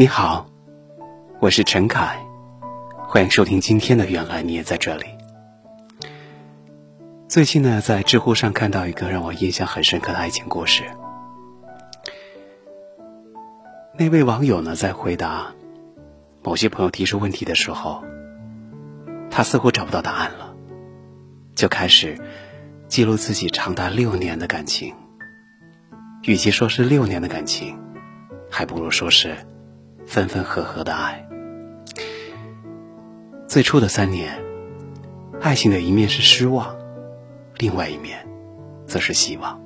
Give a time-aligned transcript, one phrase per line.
[0.00, 0.46] 你好，
[1.40, 2.18] 我是陈凯，
[3.06, 5.04] 欢迎收听今天的《原来你也在这里》。
[7.28, 10.84] 最近呢，在知乎上看到一个让我印象很深刻的爱情故事。
[13.98, 15.52] 那位网友呢，在回答
[16.42, 18.02] 某些朋友提出问题的时候，
[19.30, 20.54] 他似乎找不到答案了，
[21.54, 22.18] 就开始
[22.88, 24.94] 记录自己长达六年的感情。
[26.22, 27.78] 与其说是六年的感情，
[28.50, 29.36] 还不如说是
[30.10, 31.24] 分分合合的爱。
[33.46, 34.42] 最初的三年，
[35.40, 36.76] 爱情的一面是失望，
[37.58, 38.26] 另外一面
[38.88, 39.62] 则是希望。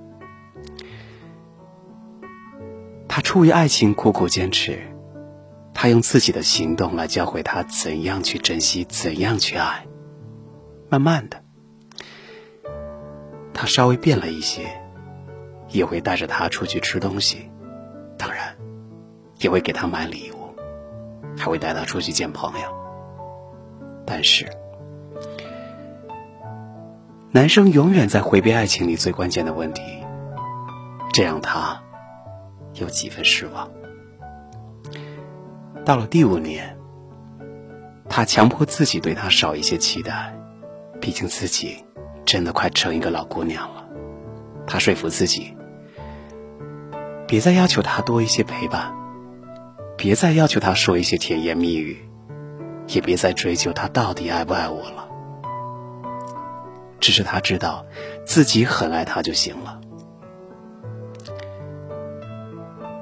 [3.09, 4.83] 他出于爱情苦苦坚持，
[5.73, 9.87] 他用自己的行动来教会他怎样去珍惜，怎样去爱。
[10.91, 11.43] 慢慢的，
[13.55, 14.79] 他稍微变了一些。
[15.71, 17.51] 也会带着他出去吃东西，
[18.17, 18.55] 当然，
[19.41, 20.34] 也会给他买礼物，
[21.37, 22.67] 还会带他出去见朋友。
[24.07, 24.49] 但是，
[27.31, 29.83] 男生永远在回避爱情里最关键的问题，
[31.13, 31.83] 这让他
[32.75, 33.71] 有几分失望。
[35.85, 36.77] 到了第五年，
[38.09, 40.35] 他强迫自己对他少一些期待，
[41.01, 41.85] 毕竟自己
[42.25, 43.85] 真的快成一个老姑娘了。
[44.67, 45.57] 他说服自己。
[47.27, 48.95] 别再要求他多一些陪伴，
[49.97, 51.99] 别再要求他说一些甜言蜜语，
[52.89, 55.09] 也别再追究他到底爱不爱我了。
[57.01, 57.85] 只是他知道
[58.25, 59.81] 自己很爱他就行了。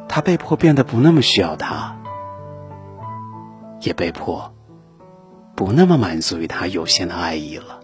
[0.09, 1.97] 他被迫变得不那么需要他，
[3.81, 4.53] 也被迫
[5.55, 7.81] 不那么满足于他有限的爱意了。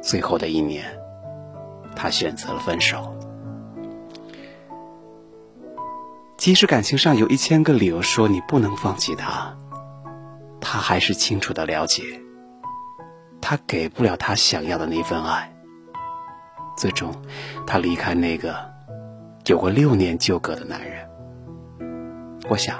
[0.00, 0.84] 最后的一年，
[1.96, 3.17] 他选择了分手。
[6.38, 9.52] 即使感情上有一千个理由说你不能放弃他，
[10.60, 12.04] 他还是清楚的了解，
[13.40, 15.52] 他给不了他想要的那份爱。
[16.76, 17.12] 最终，
[17.66, 18.56] 他离开那个
[19.46, 21.08] 有过六年纠葛的男人。
[22.48, 22.78] 我想，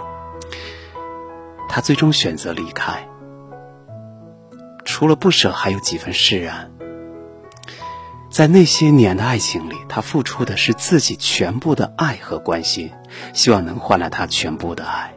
[1.68, 3.08] 他最终选择离开，
[4.84, 6.70] 除了不舍，还有几分释然。
[8.38, 12.92] 在那些年的爱情里，他付出的是自己全部的爱和关心，
[13.32, 15.12] 希望能换来他全部的爱。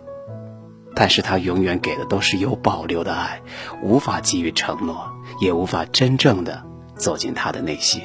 [0.96, 3.40] 但是他永远给的都是有保留的爱，
[3.84, 5.08] 无法给予承诺，
[5.40, 6.64] 也无法真正的
[6.96, 8.02] 走进他的内心。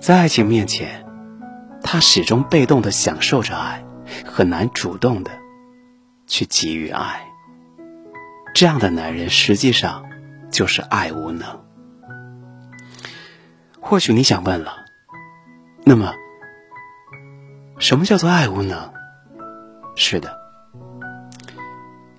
[0.00, 1.04] 在爱情面前，
[1.82, 3.84] 他始终被动的享受着爱，
[4.24, 5.30] 很难主动的
[6.26, 7.20] 去给予爱。
[8.54, 10.02] 这样的男人实际上
[10.50, 11.46] 就是爱无能。
[13.84, 14.86] 或许你想问了，
[15.84, 16.14] 那么
[17.78, 18.90] 什么叫做爱无能？
[19.96, 20.38] 是的，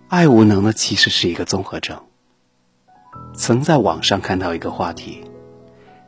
[0.09, 1.99] 爱无能呢，其实是一个综合症。
[3.33, 5.23] 曾在网上看到一个话题：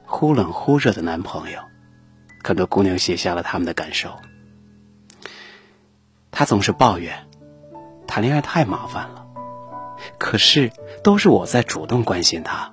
[0.06, 1.60] 忽冷忽热的男朋友，
[2.44, 4.12] 很多姑娘写下了他们的感受。
[6.32, 7.28] 他总是抱怨
[8.06, 9.26] 谈恋爱太麻烦了，
[10.20, 12.72] 可是都是我在主动关心他。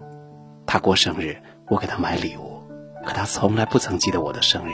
[0.67, 2.52] 他过生日，我给他买礼物。
[3.05, 4.73] 可他从来不曾记得我的生日，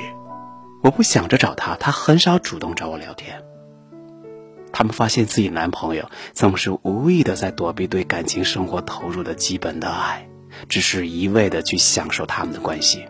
[0.82, 3.42] 我不想着找他，他很少主动找我聊天。
[4.72, 10.28] 他们发现自己男朋友总是无意的在躲避对感情生活投入的基本的爱，
[10.68, 13.04] 只是一味的去享受他们的关系。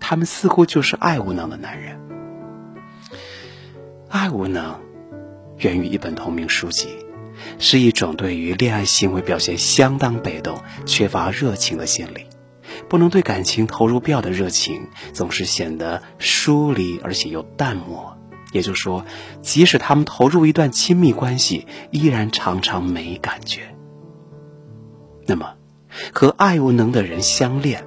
[0.00, 2.00] 他们似乎就是爱无能的男人。
[4.08, 4.80] 爱无能，
[5.58, 6.88] 源于一本同名书籍，
[7.58, 12.26] 是一种对于恋爱行为表现相当被动、缺乏热情的心理。
[12.92, 18.18] 不能对感情投入必要的热情，总是显得疏离，而且又淡漠。
[18.52, 19.06] 也就是说，
[19.40, 23.74] 即使他们投入一段亲密关系，依然常常没感觉。
[25.24, 25.54] 那么，
[26.12, 27.82] 和爱无能的人相恋，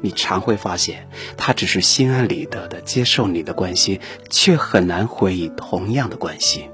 [0.00, 3.98] 你常会发现，他只是心安理得的接受你的关心，
[4.28, 6.70] 却很难回以同样的关心。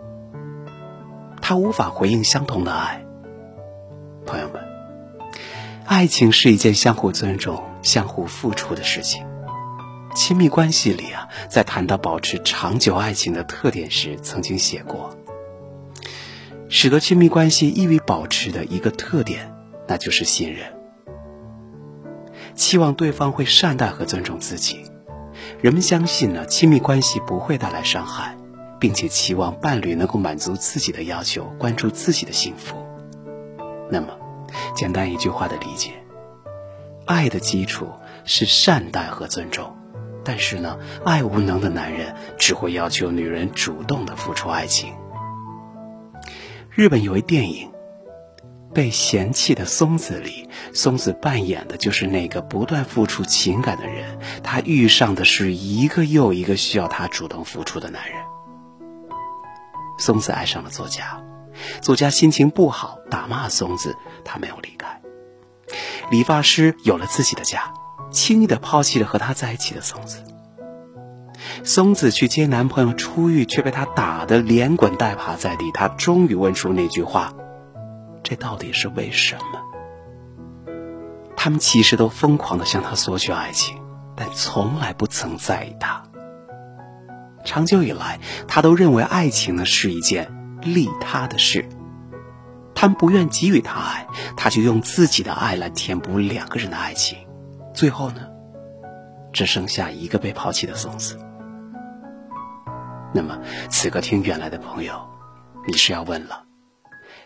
[1.41, 3.03] 他无法回应相同的爱。
[4.26, 4.66] 朋友们。
[5.87, 9.25] 爱情是一件相互尊重、相互付出的事情。
[10.17, 15.17] 亲密关系里啊，在谈到保持长久爱情的特点时，曾经写过，
[16.69, 19.55] 使得亲密关系易于保持的一个特点，
[19.87, 20.67] 那就是信任。
[22.56, 24.81] 期望对方会善待和尊重自己，
[25.61, 28.37] 人们相信呢，亲密关系不会带来伤害，
[28.81, 32.75] 并且期望伴侣能够满足自己的要求，关注自己的幸福。
[33.89, 34.09] 那么。
[34.75, 35.93] 简单一句话的理解：
[37.05, 37.88] 爱的基础
[38.25, 39.76] 是善待和尊重，
[40.25, 44.93] 但是呢，爱无能的男人只会要求女人主动的付出爱情。
[46.70, 47.70] 日本有一电影
[48.75, 58.19] 《被嫌弃的松子》里，松子扮演的就是那个不断付出情感的人，他遇上的是一个又一个需要他主动付出的男人。
[59.99, 61.25] 松子爱上了作家，
[61.81, 65.00] 作家心情不好，打骂松子，他没有离开。
[66.11, 67.73] 理发师有了自己的家。
[68.12, 70.23] 轻易的抛弃了和他在一起的松子。
[71.64, 75.70] 松子去接男朋友出狱，却被他打得连滚带爬在地。
[75.73, 77.35] 他终于问出那句话
[78.23, 80.73] ：“这到底是为什么？”
[81.37, 83.76] 他们其实都疯狂的向他索取爱情，
[84.17, 86.05] 但从来不曾在意他。
[87.44, 88.19] 长久以来，
[88.49, 90.32] 他都认为爱情呢是一件
[90.67, 91.67] 利他的事。
[92.75, 97.17] 他们不愿给予他爱，他就用自己的爱来填补两个人的爱情。
[97.73, 98.21] 最后呢，
[99.33, 101.19] 只剩下一个被抛弃的松子。
[103.15, 103.39] 那么，
[103.71, 105.09] 此刻听原来的朋友，
[105.67, 106.45] 你是要问了：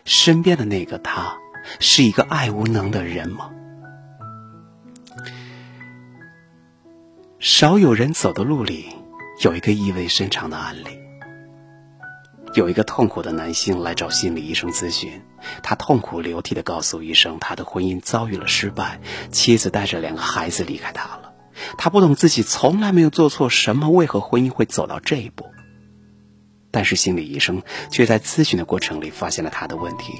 [0.05, 1.35] 身边的那个他，
[1.81, 3.49] 是一个爱无能的人吗？
[7.39, 8.87] 少有人走的路里，
[9.43, 11.00] 有一个意味深长的案例。
[12.53, 15.21] 有一个痛苦的男性来找心理医生咨询，
[15.63, 18.99] 他痛哭流涕的告诉医生，他的婚姻遭遇了失败，
[19.31, 21.33] 妻子带着两个孩子离开他了。
[21.77, 25.45] 他不懂自己从来没有做错什么，为何婚姻会走到这一步？
[26.71, 30.13] 但是心理医生却在咨询的过程里发现了他的问题。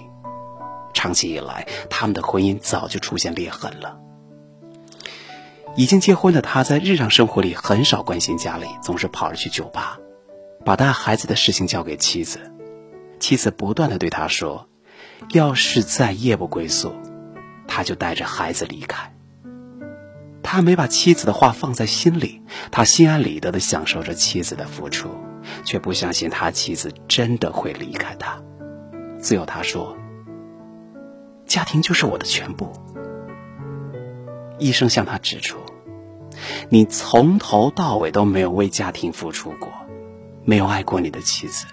[0.94, 3.98] 长期以来，他们的婚姻早就出现裂痕了。
[5.76, 9.98] 已经结婚的他在日常生活里很少关心家里，总是跑着去酒吧。
[10.64, 12.40] 把带孩子的事情交给妻子，
[13.20, 14.68] 妻子不断的对他说
[15.34, 16.94] ：“要是再夜不归宿，
[17.68, 19.14] 他就带着孩子离开。”
[20.44, 22.42] 他没把妻子的话放在心里，
[22.72, 25.10] 他心安理得的享受着妻子的付出，
[25.64, 28.42] 却不相信他妻子真的会离开他。
[29.20, 29.96] 最后他说
[31.46, 32.72] ：“家庭就是我的全部。”
[34.60, 35.58] 医生向他指出
[36.70, 39.72] ：“你从头到尾都没有为家庭付出过。”
[40.52, 41.66] 没有爱过你的妻子，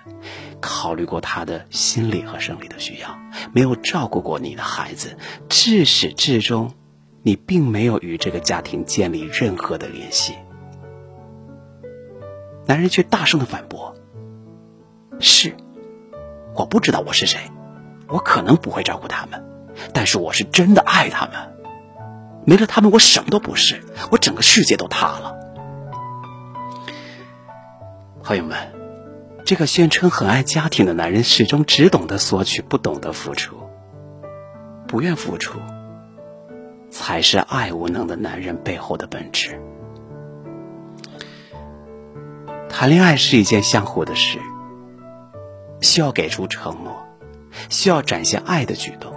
[0.60, 3.19] 考虑过她的心理和生理的需要，
[3.52, 6.72] 没有照顾过你的孩子，至始至终，
[7.25, 10.32] 你并没有与这个家庭建立任何的联系。
[12.66, 13.96] 男人却大声的反驳
[15.19, 15.56] ：“是，
[16.54, 17.40] 我不知道我是谁，
[18.06, 19.44] 我可能不会照顾他们，
[19.92, 21.34] 但是我是真的爱他们。
[22.46, 23.82] 没了他们，我什么都不是，
[24.12, 25.34] 我整个世界都塌了。”
[28.28, 28.58] 朋友们，
[29.46, 33.56] 这个宣称很爱家庭的男人，始终只懂得索取，不懂得付出，
[34.86, 35.58] 不愿付出，
[36.90, 39.58] 才是爱无能的男人背后的本质。
[42.69, 44.38] 谈恋爱是一件相互的事，
[45.80, 47.02] 需要给出承诺，
[47.70, 49.10] 需要展现爱的举动。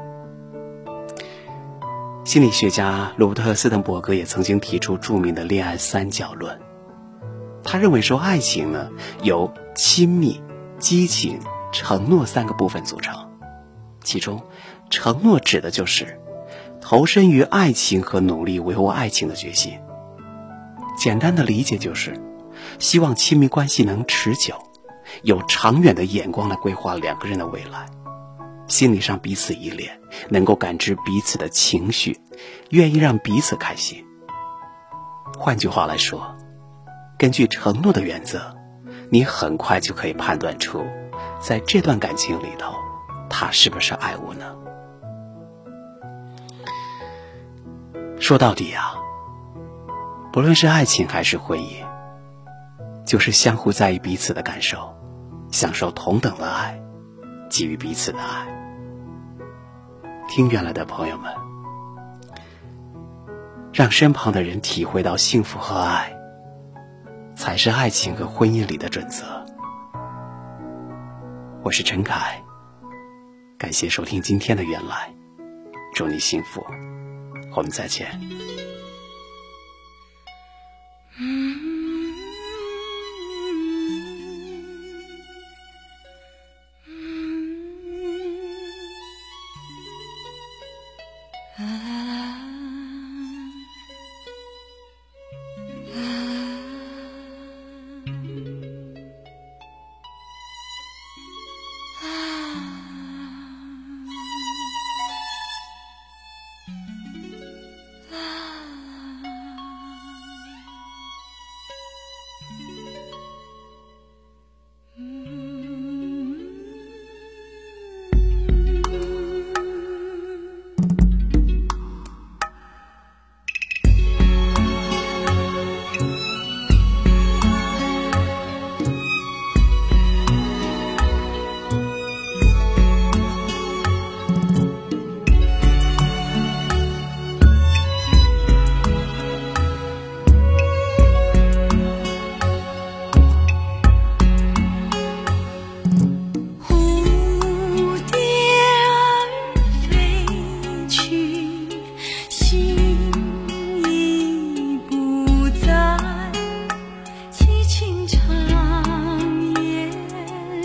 [2.23, 6.57] 心理学家鲁特·斯滕伯格也曾经提出著名的恋爱三角论。
[7.63, 8.89] 他认为说，爱情呢
[9.23, 10.41] 由亲密、
[10.79, 11.39] 激情、
[11.71, 13.29] 承诺三个部分组成，
[14.03, 14.43] 其中，
[14.89, 16.19] 承诺指的就是
[16.81, 19.79] 投身于爱情和努力维护爱情的决心。
[20.97, 22.19] 简单的理解就是，
[22.79, 24.55] 希望亲密关系能持久，
[25.21, 27.85] 有长远的眼光来规划两个人的未来，
[28.67, 29.99] 心理上彼此依恋，
[30.29, 32.19] 能够感知彼此的情绪，
[32.69, 34.03] 愿意让彼此开心。
[35.37, 36.35] 换句话来说。
[37.21, 38.41] 根据承诺的原则，
[39.11, 40.83] 你很快就可以判断出，
[41.39, 42.73] 在这段感情里头，
[43.29, 44.55] 他是不是爱我呢。
[48.19, 48.95] 说到底啊，
[50.33, 51.85] 不论是爱情还是婚姻，
[53.05, 54.91] 就是相互在意彼此的感受，
[55.51, 56.81] 享受同等的爱，
[57.51, 58.47] 给予彼此的爱。
[60.27, 61.31] 听原来的朋友们，
[63.71, 66.17] 让身旁的人体会到幸福和爱。
[67.41, 69.43] 才是爱情和婚姻里的准则。
[71.63, 72.39] 我是陈凯，
[73.57, 75.11] 感谢收听今天的《原来》，
[75.91, 76.63] 祝你幸福，
[77.55, 78.11] 我们再见。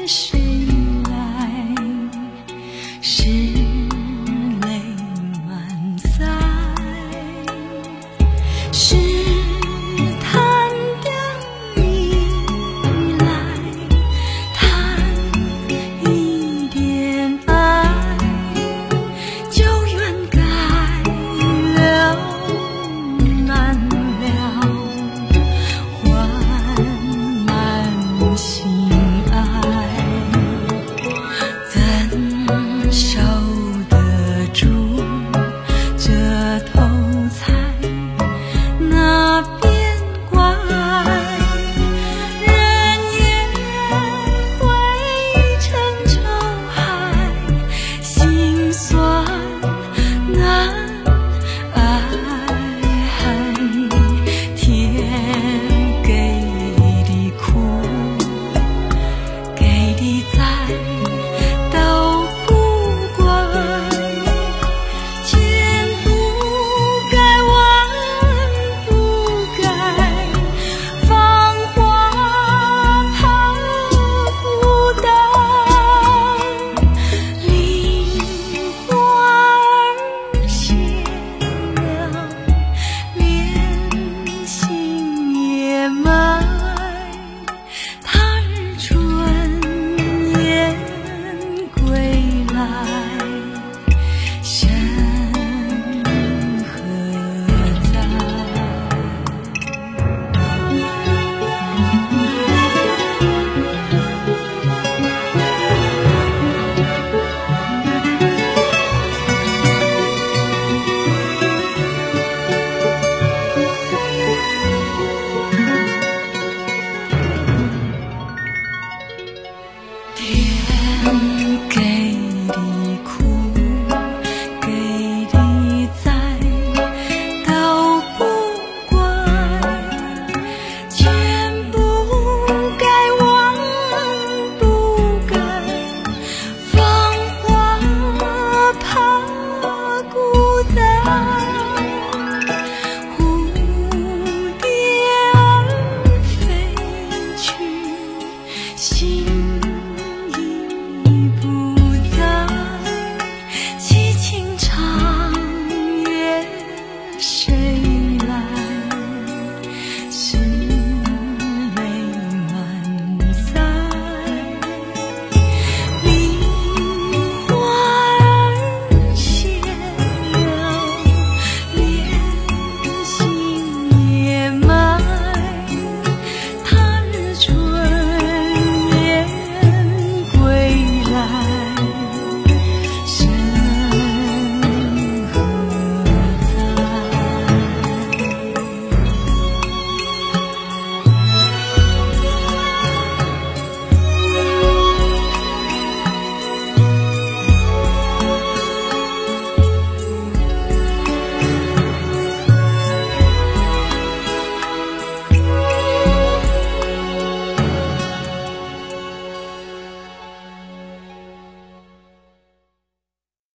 [0.07, 0.46] 心。